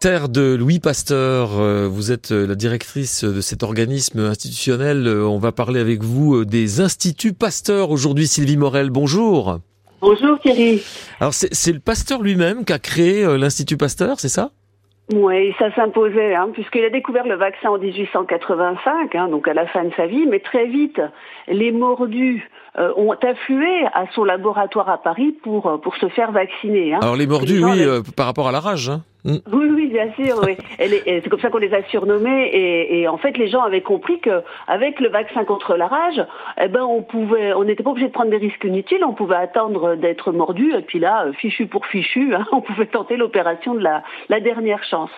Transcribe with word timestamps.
Terre 0.00 0.28
de 0.28 0.54
Louis 0.54 0.78
Pasteur, 0.78 1.58
euh, 1.58 1.88
vous 1.90 2.12
êtes 2.12 2.30
euh, 2.30 2.46
la 2.46 2.54
directrice 2.54 3.24
de 3.24 3.40
cet 3.40 3.64
organisme 3.64 4.20
institutionnel. 4.20 5.08
Euh, 5.08 5.26
on 5.26 5.38
va 5.38 5.50
parler 5.50 5.80
avec 5.80 6.04
vous 6.04 6.44
des 6.44 6.80
instituts 6.80 7.32
Pasteur 7.32 7.90
aujourd'hui. 7.90 8.28
Sylvie 8.28 8.56
Morel, 8.56 8.90
bonjour. 8.90 9.58
Bonjour 10.00 10.38
Thierry. 10.38 10.80
Alors 11.18 11.34
c'est 11.34 11.72
le 11.72 11.80
pasteur 11.80 12.22
lui-même 12.22 12.64
qui 12.64 12.72
a 12.72 12.78
créé 12.78 13.26
l'Institut 13.36 13.76
Pasteur, 13.76 14.20
c'est 14.20 14.28
ça? 14.28 14.52
Oui, 15.12 15.54
ça 15.58 15.74
s'imposait, 15.74 16.34
hein, 16.34 16.50
puisqu'il 16.52 16.84
a 16.84 16.90
découvert 16.90 17.26
le 17.26 17.36
vaccin 17.36 17.70
en 17.70 17.78
1885, 17.78 19.14
hein, 19.14 19.28
donc 19.28 19.48
à 19.48 19.54
la 19.54 19.66
fin 19.66 19.82
de 19.84 19.90
sa 19.96 20.06
vie, 20.06 20.26
mais 20.26 20.38
très 20.38 20.66
vite, 20.66 21.00
les 21.48 21.72
mordus 21.72 22.46
euh, 22.78 22.92
ont 22.96 23.12
afflué 23.12 23.86
à 23.94 24.04
son 24.14 24.24
laboratoire 24.24 24.90
à 24.90 24.98
Paris 24.98 25.34
pour, 25.42 25.66
euh, 25.66 25.78
pour 25.78 25.96
se 25.96 26.08
faire 26.08 26.30
vacciner. 26.30 26.94
Hein. 26.94 26.98
Alors 27.00 27.16
les 27.16 27.26
mordus, 27.26 27.64
oui, 27.64 27.82
euh, 27.82 28.02
par 28.16 28.26
rapport 28.26 28.48
à 28.48 28.52
la 28.52 28.60
rage. 28.60 28.90
Hein. 28.90 29.02
Mm. 29.24 29.36
Oui, 29.52 29.68
oui, 29.74 29.86
bien 29.88 30.12
sûr. 30.12 30.40
Oui. 30.44 30.56
c'est 30.78 31.28
comme 31.28 31.40
ça 31.40 31.50
qu'on 31.50 31.58
les 31.58 31.74
a 31.74 31.82
surnommés. 31.84 32.46
Et, 32.52 33.00
et, 33.00 33.08
en 33.08 33.18
fait, 33.18 33.36
les 33.36 33.48
gens 33.48 33.62
avaient 33.62 33.82
compris 33.82 34.20
que 34.20 34.42
avec 34.66 35.00
le 35.00 35.08
vaccin 35.08 35.44
contre 35.44 35.76
la 35.76 35.86
rage, 35.86 36.24
eh 36.60 36.68
ben, 36.68 36.82
on 36.82 37.02
pouvait, 37.02 37.52
on 37.54 37.64
n'était 37.64 37.82
pas 37.82 37.90
obligé 37.90 38.08
de 38.08 38.12
prendre 38.12 38.30
des 38.30 38.36
risques 38.36 38.64
inutiles. 38.64 39.04
On 39.04 39.14
pouvait 39.14 39.36
attendre 39.36 39.96
d'être 39.96 40.32
mordu. 40.32 40.72
Et 40.74 40.82
puis 40.82 40.98
là, 40.98 41.26
fichu 41.38 41.66
pour 41.66 41.86
fichu, 41.86 42.34
hein, 42.34 42.46
on 42.52 42.60
pouvait 42.60 42.86
tenter 42.86 43.16
l'opération 43.16 43.74
de 43.74 43.80
la, 43.80 44.02
la 44.28 44.40
dernière 44.40 44.84
chance. 44.84 45.10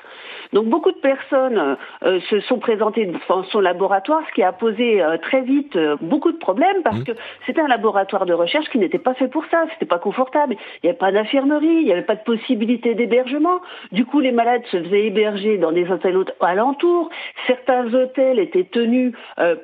Donc 0.53 0.67
beaucoup 0.67 0.91
de 0.91 0.98
personnes 0.98 1.77
euh, 2.03 2.20
se 2.28 2.41
sont 2.41 2.59
présentées 2.59 3.11
dans 3.28 3.45
son 3.45 3.61
laboratoire, 3.61 4.23
ce 4.28 4.34
qui 4.34 4.42
a 4.42 4.53
posé 4.53 5.01
euh, 5.03 5.17
très 5.19 5.42
vite 5.42 5.77
euh, 5.77 5.97
beaucoup 6.01 6.33
de 6.33 6.39
problèmes 6.39 6.83
parce 6.83 6.98
mmh. 6.98 7.05
que 7.05 7.12
c'était 7.47 7.61
un 7.61 7.69
laboratoire 7.69 8.27
de 8.27 8.33
recherche 8.33 8.69
qui 8.70 8.78
n'était 8.78 8.98
pas 8.98 9.14
fait 9.14 9.28
pour 9.28 9.45
ça, 9.51 9.64
c'était 9.73 9.87
pas 9.87 9.98
confortable. 9.98 10.56
Il 10.83 10.87
n'y 10.87 10.91
avait 10.91 10.98
pas 10.98 11.12
d'infirmerie, 11.12 11.67
il 11.67 11.84
n'y 11.84 11.92
avait 11.92 12.03
pas 12.03 12.17
de 12.17 12.25
possibilité 12.25 12.95
d'hébergement. 12.95 13.61
Du 13.92 14.00
coup, 14.05 14.21
les 14.21 14.33
malades 14.33 14.65
se 14.71 14.83
faisaient 14.83 15.07
héberger 15.07 15.59
dans 15.59 15.73
des 15.73 15.91
hôtels 15.91 16.17
alentours. 16.41 17.11
Certains 17.47 17.93
hôtels 17.93 18.39
étaient 18.39 18.69
tenus 18.71 19.12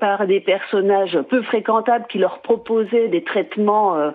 par 0.01 0.27
des 0.27 0.41
personnages 0.41 1.19
peu 1.29 1.43
fréquentables 1.43 2.07
qui 2.09 2.19
leur 2.19 2.41
proposaient 2.41 3.09
des 3.09 3.23
traitements 3.23 4.13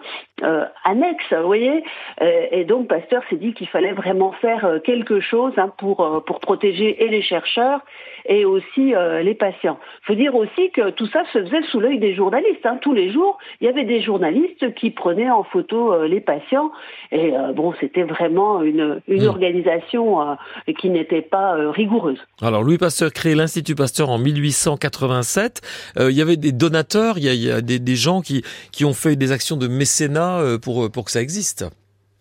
annexes, 0.84 1.34
vous 1.34 1.46
voyez. 1.46 1.84
et 2.20 2.66
donc 2.66 2.88
Pasteur 2.88 3.22
s'est 3.30 3.36
dit 3.36 3.54
qu'il 3.54 3.68
fallait 3.68 3.94
vraiment 3.94 4.32
faire 4.34 4.80
quelque 4.84 5.20
chose 5.20 5.54
hein, 5.58 5.72
pour 5.78 6.24
pour 6.26 6.40
protéger 6.40 7.04
et 7.04 7.08
les 7.08 7.22
chercheurs 7.22 7.82
et 8.26 8.46
aussi 8.46 8.94
euh, 8.94 9.22
les 9.22 9.34
patients. 9.34 9.80
Il 10.04 10.06
faut 10.08 10.16
dire 10.16 10.36
aussi 10.36 10.72
que 10.72 10.92
tout 10.92 11.08
ça 11.08 11.24
se 11.34 11.44
faisait 11.44 11.64
sous 11.72 11.80
l'œil 11.80 12.00
des 12.00 12.16
journalistes. 12.16 12.66
Hein. 12.66 12.78
Tous 12.82 12.94
les 12.94 13.12
jours, 13.12 13.38
il 13.60 13.66
y 13.66 13.70
avait 13.70 13.86
des 13.86 14.02
journalistes 14.02 14.74
qui 14.76 14.92
prenaient 14.92 15.30
en 15.30 15.44
photo 15.44 15.94
euh, 15.94 16.08
les 16.08 16.22
patients. 16.22 16.72
Et 17.12 17.34
euh, 17.36 17.54
bon, 17.54 17.74
c'était 17.80 18.04
vraiment 18.04 18.62
une, 18.62 19.02
une 19.08 19.24
mmh. 19.24 19.28
organisation 19.28 20.38
qui 20.80 20.90
n'était 20.90 21.22
pas 21.22 21.56
rigoureuse. 21.72 22.20
Alors, 22.42 22.64
Louis 22.64 22.78
Pasteur 22.78 23.12
crée 23.12 23.36
l'Institut 23.36 23.76
Pasteur 23.76 24.10
en 24.10 24.18
1887. 24.18 25.62
il 26.00 26.12
y 26.12 26.22
avait 26.22 26.38
des 26.38 26.52
donateurs, 26.52 27.18
il 27.18 27.26
y 27.26 27.30
a, 27.30 27.34
il 27.34 27.44
y 27.44 27.52
a 27.52 27.62
des, 27.62 27.80
des, 27.80 27.96
gens 27.96 28.22
qui, 28.22 28.44
qui 28.72 28.86
ont 28.86 28.94
fait 28.94 29.16
des 29.16 29.32
actions 29.32 29.58
de 29.58 29.68
mécénat 29.68 30.31
pour, 30.62 30.92
pour 30.92 31.06
que 31.06 31.12
ça 31.12 31.22
existe. 31.22 31.66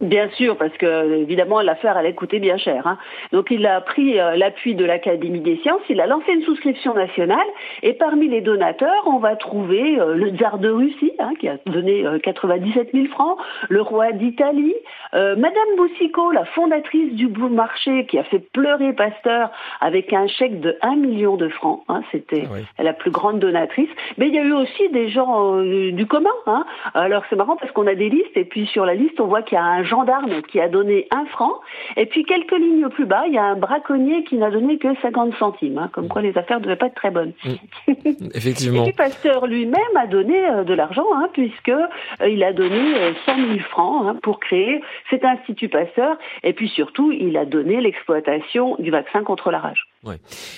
Bien 0.00 0.30
sûr, 0.30 0.56
parce 0.56 0.74
que 0.78 1.20
évidemment 1.20 1.60
l'affaire 1.60 1.98
allait 1.98 2.14
coûter 2.14 2.38
bien 2.38 2.56
cher. 2.56 2.86
Hein. 2.86 2.96
Donc 3.32 3.48
il 3.50 3.66
a 3.66 3.82
pris 3.82 4.18
euh, 4.18 4.34
l'appui 4.34 4.74
de 4.74 4.86
l'Académie 4.86 5.40
des 5.40 5.58
sciences, 5.58 5.82
il 5.90 6.00
a 6.00 6.06
lancé 6.06 6.32
une 6.32 6.42
souscription 6.42 6.94
nationale, 6.94 7.46
et 7.82 7.92
parmi 7.92 8.26
les 8.26 8.40
donateurs, 8.40 9.02
on 9.04 9.18
va 9.18 9.36
trouver 9.36 10.00
euh, 10.00 10.14
le 10.14 10.30
tsar 10.30 10.58
de 10.58 10.70
Russie, 10.70 11.12
hein, 11.18 11.32
qui 11.38 11.48
a 11.48 11.58
donné 11.66 12.06
97 12.22 12.88
euh, 12.94 12.98
000 12.98 13.12
francs, 13.12 13.36
le 13.68 13.82
roi 13.82 14.12
d'Italie, 14.12 14.74
Madame 15.12 15.76
Boussicot, 15.76 16.30
la 16.30 16.44
fondatrice 16.46 17.14
du 17.14 17.26
Blue 17.26 17.50
Marché, 17.50 18.06
qui 18.06 18.18
a 18.18 18.24
fait 18.24 18.38
pleurer 18.38 18.92
Pasteur 18.92 19.50
avec 19.80 20.12
un 20.12 20.28
chèque 20.28 20.60
de 20.60 20.78
1 20.82 20.96
million 20.96 21.36
de 21.36 21.48
francs. 21.48 21.82
Hein, 21.88 22.02
C'était 22.12 22.44
la 22.78 22.92
plus 22.92 23.10
grande 23.10 23.40
donatrice. 23.40 23.88
Mais 24.18 24.28
il 24.28 24.34
y 24.34 24.38
a 24.38 24.42
eu 24.42 24.52
aussi 24.52 24.88
des 24.90 25.08
gens 25.08 25.60
du 25.60 26.06
commun. 26.06 26.30
Hein. 26.46 26.64
Alors 26.94 27.24
c'est 27.28 27.36
marrant 27.36 27.56
parce 27.56 27.72
qu'on 27.72 27.88
a 27.88 27.94
des 27.94 28.08
listes, 28.08 28.36
et 28.36 28.44
puis 28.44 28.66
sur 28.66 28.86
la 28.86 28.94
liste, 28.94 29.20
on 29.20 29.26
voit 29.26 29.42
qu'il 29.42 29.56
y 29.56 29.60
a 29.60 29.64
un 29.64 29.82
gendarme 29.90 30.42
qui 30.42 30.60
a 30.60 30.68
donné 30.68 31.06
un 31.10 31.26
franc, 31.26 31.60
et 31.96 32.06
puis 32.06 32.24
quelques 32.24 32.52
lignes 32.52 32.88
plus 32.88 33.04
bas, 33.04 33.24
il 33.26 33.34
y 33.34 33.38
a 33.38 33.44
un 33.44 33.56
braconnier 33.56 34.24
qui 34.24 34.36
n'a 34.36 34.50
donné 34.50 34.78
que 34.78 34.88
50 35.02 35.34
centimes, 35.38 35.78
hein, 35.78 35.90
comme 35.92 36.08
quoi 36.08 36.22
les 36.22 36.36
affaires 36.38 36.58
ne 36.58 36.64
devaient 36.64 36.76
pas 36.76 36.86
être 36.86 36.94
très 36.94 37.10
bonnes. 37.10 37.32
Mm. 37.44 37.92
Effectivement. 38.34 38.82
et 38.82 38.86
puis 38.86 38.92
Pasteur 38.92 39.46
lui-même 39.46 39.96
a 39.96 40.06
donné 40.06 40.48
euh, 40.48 40.64
de 40.64 40.72
l'argent, 40.72 41.06
hein, 41.14 41.28
puisque 41.32 41.68
euh, 41.68 41.88
il 42.28 42.42
a 42.42 42.52
donné 42.52 43.14
100 43.26 43.32
euh, 43.32 43.46
000 43.56 43.58
francs 43.70 44.06
hein, 44.06 44.16
pour 44.22 44.40
créer 44.40 44.80
cet 45.10 45.24
institut 45.24 45.68
Pasteur, 45.68 46.16
et 46.42 46.52
puis 46.52 46.68
surtout, 46.68 47.12
il 47.12 47.36
a 47.36 47.44
donné 47.44 47.80
l'exploitation 47.80 48.76
du 48.78 48.90
vaccin 48.90 49.22
contre 49.24 49.50
la 49.50 49.58
rage. 49.58 49.88
Ouais. 50.04 50.16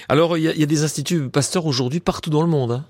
Alors, 0.09 0.37
il 0.37 0.44
y, 0.44 0.60
y, 0.60 0.62
a 0.62 0.66
des 0.66 0.84
instituts 0.84 1.28
Pasteur 1.28 1.66
aujourd'hui 1.66 2.00
partout 2.00 2.31
dans 2.31 2.42
le 2.42 2.48
monde. 2.48 2.82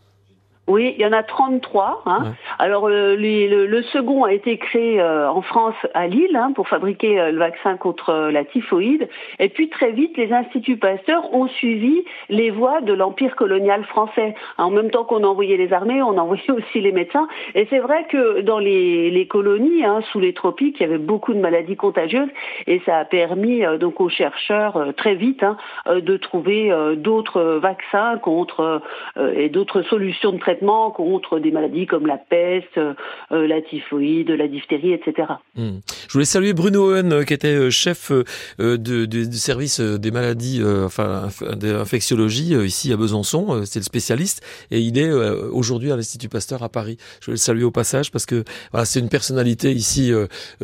Oui, 0.68 0.94
il 0.96 1.02
y 1.02 1.06
en 1.06 1.12
a 1.12 1.24
33. 1.24 2.02
Hein. 2.06 2.34
Alors 2.60 2.88
le, 2.88 3.16
le, 3.16 3.82
second 3.82 4.22
a 4.22 4.32
été 4.32 4.58
créé 4.58 5.00
euh, 5.00 5.28
en 5.28 5.42
France 5.42 5.74
à 5.92 6.06
Lille 6.06 6.36
hein, 6.36 6.52
pour 6.54 6.68
fabriquer 6.68 7.18
euh, 7.18 7.32
le 7.32 7.38
vaccin 7.38 7.76
contre 7.76 8.10
euh, 8.10 8.30
la 8.30 8.44
typhoïde. 8.44 9.08
Et 9.40 9.48
puis 9.48 9.68
très 9.70 9.90
vite, 9.90 10.16
les 10.16 10.32
instituts 10.32 10.76
Pasteur 10.76 11.34
ont 11.34 11.48
suivi 11.48 12.04
les 12.28 12.50
voies 12.50 12.80
de 12.80 12.92
l'empire 12.92 13.34
colonial 13.34 13.82
français. 13.86 14.36
En 14.56 14.70
même 14.70 14.92
temps 14.92 15.02
qu'on 15.02 15.24
envoyait 15.24 15.56
les 15.56 15.72
armées, 15.72 16.00
on 16.00 16.16
envoyait 16.16 16.50
aussi 16.52 16.80
les 16.80 16.92
médecins. 16.92 17.26
Et 17.56 17.66
c'est 17.68 17.80
vrai 17.80 18.06
que 18.08 18.42
dans 18.42 18.60
les, 18.60 19.10
les 19.10 19.26
colonies, 19.26 19.84
hein, 19.84 20.00
sous 20.12 20.20
les 20.20 20.32
tropiques, 20.32 20.76
il 20.78 20.84
y 20.84 20.86
avait 20.86 20.98
beaucoup 20.98 21.34
de 21.34 21.40
maladies 21.40 21.76
contagieuses 21.76 22.30
et 22.68 22.80
ça 22.86 22.98
a 22.98 23.04
permis 23.04 23.62
donc 23.80 24.00
aux 24.00 24.08
chercheurs 24.08 24.94
très 24.96 25.16
vite 25.16 25.42
hein, 25.42 25.56
de 25.88 26.16
trouver 26.16 26.72
d'autres 26.96 27.42
vaccins 27.60 28.18
contre 28.18 28.80
et 29.34 29.48
d'autres 29.48 29.82
solutions 29.82 30.30
de 30.32 30.38
traitement 30.38 30.51
contre 30.60 31.38
des 31.38 31.50
maladies 31.50 31.86
comme 31.86 32.06
la 32.06 32.18
peste, 32.18 32.78
euh, 32.78 32.94
la 33.30 33.60
typhoïde, 33.62 34.30
la 34.30 34.48
diphtérie, 34.48 34.92
etc. 34.92 35.28
Hmm. 35.56 35.78
Je 36.08 36.12
voulais 36.12 36.24
saluer 36.24 36.52
Bruno 36.52 36.90
Owen, 36.90 37.12
euh, 37.12 37.24
qui 37.24 37.34
était 37.34 37.48
euh, 37.48 37.70
chef 37.70 38.12
du 38.58 39.32
service 39.32 39.80
des 39.80 40.10
maladies, 40.10 40.62
enfin, 40.84 41.28
d'infectiologie 41.52 42.54
ici 42.64 42.92
à 42.92 42.96
Besançon. 42.96 43.64
C'est 43.64 43.78
le 43.78 43.84
spécialiste 43.84 44.42
et 44.70 44.80
il 44.80 44.98
est 44.98 45.10
aujourd'hui 45.10 45.90
à 45.92 45.96
l'Institut 45.96 46.28
Pasteur 46.28 46.62
à 46.62 46.68
Paris. 46.68 46.96
Je 47.20 47.26
voulais 47.26 47.34
le 47.34 47.38
saluer 47.38 47.64
au 47.64 47.70
passage 47.70 48.10
parce 48.10 48.26
que 48.26 48.44
c'est 48.84 49.00
une 49.00 49.08
personnalité 49.08 49.72
ici 49.72 50.12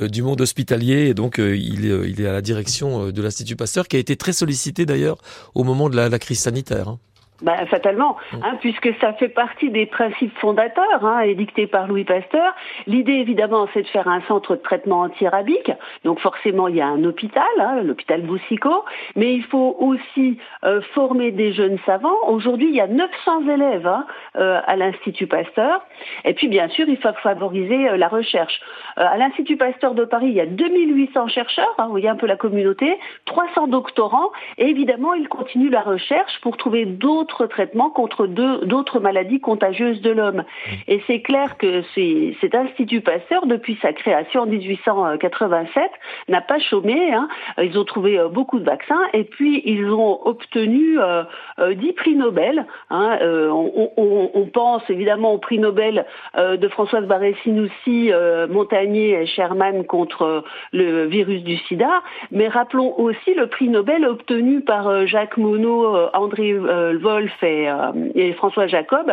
du 0.00 0.22
monde 0.22 0.41
hospitalier 0.41 1.09
et 1.09 1.15
donc 1.15 1.38
il 1.38 2.20
est, 2.20 2.26
à 2.26 2.32
la 2.32 2.43
direction 2.43 3.10
de 3.10 3.22
l'Institut 3.22 3.56
Pasteur 3.56 3.88
qui 3.88 3.97
a 3.97 3.99
été 3.99 4.16
très 4.16 4.32
sollicité 4.32 4.87
d'ailleurs 4.87 5.19
au 5.55 5.65
moment 5.65 5.88
de 5.88 5.97
la, 5.97 6.09
la 6.09 6.19
crise 6.19 6.41
sanitaire. 6.41 6.97
Hein. 7.41 7.44
Ben, 7.44 7.66
fatalement, 7.66 8.16
mm. 8.32 8.37
hein, 8.43 8.56
puisque 8.60 8.93
ça 9.00 9.12
fait 9.15 9.28
partie 9.28 9.71
des 9.71 9.87
principes 9.87 10.37
fondateurs 10.38 11.04
hein, 11.04 11.21
édictés 11.21 11.66
par 11.66 11.87
Louis 11.87 12.04
Pasteur. 12.04 12.54
L'idée, 12.87 13.12
évidemment, 13.12 13.69
c'est 13.72 13.82
de 13.82 13.88
faire 13.88 14.09
un 14.09 14.21
centre 14.22 14.56
de 14.56 14.60
traitement 14.60 15.03
antirabique. 15.03 15.71
Donc, 16.04 16.21
forcément, 16.21 16.69
il 16.69 16.76
y 16.76 16.81
a 16.81 16.87
un 16.87 17.04
hôpital, 17.04 17.44
hein, 17.59 17.82
l'hôpital 17.82 18.22
Boussico, 18.22 18.84
mais 19.16 19.34
il 19.34 19.44
faut 19.44 19.76
aussi 19.78 20.38
euh, 20.65 20.81
former 20.94 21.31
des 21.31 21.53
jeunes 21.53 21.78
savants. 21.87 22.16
Aujourd'hui, 22.26 22.69
il 22.69 22.75
y 22.75 22.81
a 22.81 22.87
900 22.87 23.49
élèves 23.49 23.87
hein, 23.87 24.06
euh, 24.37 24.60
à 24.66 24.76
l'Institut 24.76 25.26
Pasteur. 25.26 25.82
Et 26.25 26.34
puis, 26.34 26.49
bien 26.49 26.69
sûr, 26.69 26.88
il 26.88 26.97
faut 26.97 27.12
favoriser 27.22 27.88
euh, 27.88 27.97
la 27.97 28.09
recherche. 28.09 28.60
à 28.97 29.16
l'Institut 29.16 29.56
Pasteur 29.56 29.94
de 29.94 30.05
Paris, 30.05 30.28
il 30.28 30.34
y 30.34 30.41
a 30.41 30.47
2800 30.47 31.28
chercheurs, 31.28 31.75
vous 31.78 31.91
voyez 31.91 32.09
un 32.09 32.16
peu 32.16 32.26
la 32.26 32.37
communauté, 32.37 32.99
300 33.26 33.69
doctorants, 33.69 34.31
et 34.56 34.69
évidemment, 34.69 35.15
ils 35.15 35.28
continuent 35.28 35.70
la 35.70 35.82
recherche 35.82 36.41
pour 36.43 36.56
trouver 36.56 36.84
d'autres 36.84 37.28
traitements 37.37 37.91
contre 37.91 38.27
d'autres 38.27 39.00
maladies 39.00 39.41
contagieuses 39.41 40.00
de 40.00 40.11
l'homme. 40.11 40.39
Mmh. 40.39 40.71
Et 40.89 41.03
c'est 41.06 41.21
clair 41.21 41.56
que 41.59 41.83
cet 42.41 42.55
Institut 42.55 43.00
Pasteur, 43.00 43.47
depuis 43.47 43.78
sa 43.83 43.93
création 43.93 44.43
en 44.43 44.47
1887, 44.47 45.91
n'a 46.28 46.41
pas 46.41 46.59
chômé. 46.59 47.12
Hein. 47.12 47.28
Ils 47.62 47.78
ont 47.78 47.84
trouvé 47.84 48.19
euh, 48.19 48.28
beaucoup 48.28 48.59
de 48.59 48.65
vaccins 48.65 49.00
et 49.12 49.25
puis 49.25 49.62
ils 49.65 49.91
ont 49.91 50.27
obtenu 50.27 50.99
euh, 50.99 51.25
10 51.58 51.88
euh, 51.88 51.93
prix 51.97 52.14
Nobel. 52.14 52.67
Hein. 52.91 53.19
Euh, 53.20 53.49
on, 53.50 53.91
on, 53.97 54.31
on, 54.35 54.47
pense 54.47 54.82
évidemment 54.88 55.32
au 55.32 55.38
prix 55.38 55.58
Nobel 55.58 56.06
de 56.37 56.69
Françoise 56.69 57.05
Barré-Sinoussi, 57.06 58.11
Montagnier 58.49 59.23
et 59.23 59.26
Sherman 59.26 59.85
contre 59.85 60.44
le 60.73 61.06
virus 61.06 61.43
du 61.43 61.56
sida, 61.56 62.03
mais 62.31 62.49
rappelons 62.49 62.99
aussi 62.99 63.35
le 63.35 63.47
prix 63.47 63.69
Nobel 63.69 64.05
obtenu 64.05 64.62
par 64.62 65.06
Jacques 65.06 65.37
Monod, 65.37 66.11
André 66.14 66.55
Vol 66.55 67.18
euh, 67.43 68.11
et, 68.15 68.32
François 68.35 68.67
Jacob 68.67 69.06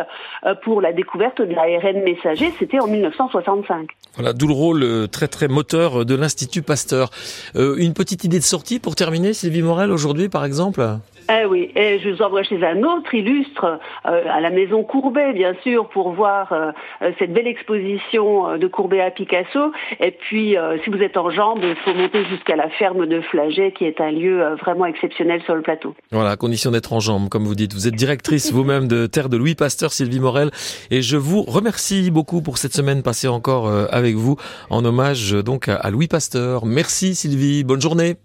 euh, 0.44 0.54
pour 0.62 0.80
la 0.80 0.92
découverte 0.92 1.40
de 1.40 1.54
l'ARN 1.54 2.02
messager. 2.02 2.52
C'était 2.58 2.80
en 2.80 2.86
1965. 2.86 3.88
Voilà, 4.14 4.32
d'où 4.32 4.46
le 4.46 4.54
rôle 4.54 4.82
euh, 4.82 5.06
très 5.06 5.28
très 5.28 5.48
moteur 5.48 6.04
de 6.04 6.14
l'Institut 6.14 6.62
Pasteur. 6.62 7.10
une 7.54 7.94
petite 7.94 8.24
idée 8.24 8.38
de 8.38 8.44
sortie 8.44 8.78
pour 8.78 8.94
terminer, 8.94 9.32
Sylvie 9.32 9.62
Morel, 9.62 9.90
aujourd'hui 9.90 10.28
par 10.28 10.44
exemple? 10.44 10.82
Eh 11.28 11.44
oui, 11.44 11.72
et 11.74 11.98
je 11.98 12.10
vous 12.10 12.22
envoie 12.22 12.44
chez 12.44 12.64
un 12.64 12.82
autre 12.84 13.12
illustre, 13.12 13.80
euh, 14.06 14.22
à 14.30 14.40
la 14.40 14.50
maison 14.50 14.84
Courbet, 14.84 15.32
bien 15.32 15.54
sûr, 15.64 15.88
pour 15.88 16.12
voir 16.12 16.52
euh, 16.52 16.70
euh, 17.02 17.10
cette 17.18 17.32
belle 17.32 17.48
exposition 17.48 18.56
de 18.56 18.66
Courbet 18.68 19.00
à 19.00 19.10
Picasso. 19.10 19.72
Et 20.00 20.12
puis, 20.12 20.56
si 20.84 20.90
vous 20.90 20.98
êtes 20.98 21.16
en 21.16 21.30
jambes, 21.30 21.60
il 21.62 21.74
faut 21.76 21.94
monter 21.94 22.24
jusqu'à 22.26 22.54
la 22.54 22.68
ferme 22.70 23.06
de 23.06 23.20
Flaget, 23.20 23.72
qui 23.72 23.84
est 23.84 24.00
un 24.00 24.12
lieu 24.12 24.42
vraiment 24.60 24.86
exceptionnel 24.86 25.42
sur 25.42 25.54
le 25.54 25.62
plateau. 25.62 25.94
Voilà, 26.12 26.30
à 26.30 26.36
condition 26.36 26.70
d'être 26.70 26.92
en 26.92 27.00
jambes, 27.00 27.28
comme 27.28 27.44
vous 27.44 27.54
dites. 27.54 27.74
Vous 27.74 27.88
êtes 27.88 27.94
directrice 27.94 28.52
vous-même 28.52 28.86
de 28.86 29.06
Terre 29.06 29.28
de 29.28 29.36
Louis 29.36 29.54
Pasteur, 29.54 29.92
Sylvie 29.92 30.20
Morel, 30.20 30.50
et 30.90 31.02
je 31.02 31.16
vous 31.16 31.42
remercie 31.42 32.10
beaucoup 32.10 32.42
pour 32.42 32.58
cette 32.58 32.72
semaine 32.72 33.02
passée 33.02 33.28
encore 33.28 33.70
avec 33.90 34.14
vous, 34.14 34.36
en 34.70 34.84
hommage 34.84 35.32
donc 35.32 35.68
à 35.68 35.90
Louis 35.90 36.08
Pasteur. 36.08 36.66
Merci 36.66 37.14
Sylvie, 37.14 37.64
bonne 37.64 37.80
journée. 37.80 38.16